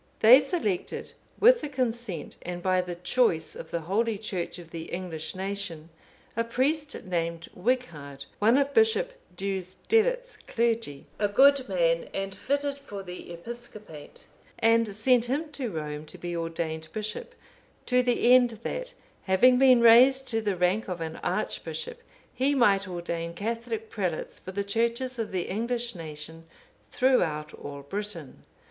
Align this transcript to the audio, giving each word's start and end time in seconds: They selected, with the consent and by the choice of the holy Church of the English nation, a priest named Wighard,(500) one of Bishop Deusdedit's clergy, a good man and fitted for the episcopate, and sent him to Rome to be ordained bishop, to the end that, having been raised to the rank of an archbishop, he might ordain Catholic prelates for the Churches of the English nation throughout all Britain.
They 0.21 0.39
selected, 0.39 1.13
with 1.39 1.61
the 1.61 1.69
consent 1.69 2.35
and 2.41 2.63
by 2.63 2.81
the 2.81 2.95
choice 2.95 3.55
of 3.55 3.69
the 3.69 3.81
holy 3.81 4.17
Church 4.17 4.57
of 4.57 4.71
the 4.71 4.85
English 4.85 5.35
nation, 5.35 5.89
a 6.35 6.43
priest 6.43 7.03
named 7.03 7.49
Wighard,(500) 7.55 8.25
one 8.39 8.57
of 8.57 8.73
Bishop 8.73 9.13
Deusdedit's 9.37 10.37
clergy, 10.47 11.05
a 11.19 11.27
good 11.27 11.69
man 11.69 12.09
and 12.15 12.33
fitted 12.33 12.79
for 12.79 13.03
the 13.03 13.31
episcopate, 13.31 14.25
and 14.57 14.95
sent 14.95 15.25
him 15.25 15.51
to 15.51 15.69
Rome 15.69 16.07
to 16.07 16.17
be 16.17 16.35
ordained 16.35 16.87
bishop, 16.91 17.35
to 17.85 18.01
the 18.01 18.33
end 18.33 18.59
that, 18.63 18.95
having 19.25 19.59
been 19.59 19.81
raised 19.81 20.27
to 20.29 20.41
the 20.41 20.55
rank 20.55 20.87
of 20.87 20.99
an 20.99 21.17
archbishop, 21.17 22.01
he 22.33 22.55
might 22.55 22.87
ordain 22.87 23.35
Catholic 23.35 23.91
prelates 23.91 24.39
for 24.39 24.51
the 24.51 24.63
Churches 24.63 25.19
of 25.19 25.31
the 25.31 25.43
English 25.47 25.93
nation 25.93 26.45
throughout 26.89 27.53
all 27.53 27.83
Britain. 27.83 28.41